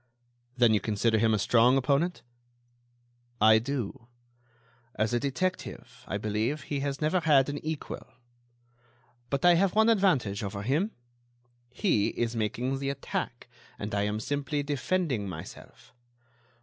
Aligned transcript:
"Then 0.57 0.73
you 0.73 0.79
consider 0.79 1.19
him 1.19 1.31
a 1.31 1.37
strong 1.37 1.77
opponent?" 1.77 2.23
"I 3.39 3.59
do. 3.59 4.07
As 4.95 5.13
a 5.13 5.19
detective, 5.19 6.03
I 6.07 6.17
believe, 6.17 6.61
he 6.63 6.79
has 6.79 7.01
never 7.01 7.19
had 7.19 7.49
an 7.49 7.63
equal. 7.63 8.07
But 9.29 9.45
I 9.45 9.53
have 9.53 9.75
one 9.75 9.89
advantage 9.89 10.41
over 10.41 10.63
him; 10.63 10.89
he 11.69 12.07
is 12.07 12.35
making 12.35 12.79
the 12.79 12.89
attack 12.89 13.47
and 13.77 13.93
I 13.93 14.01
am 14.05 14.19
simply 14.19 14.63
defending 14.63 15.29
myself. 15.29 15.93